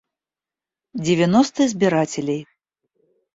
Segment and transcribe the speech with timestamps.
[0.95, 2.47] Девяносто избирателей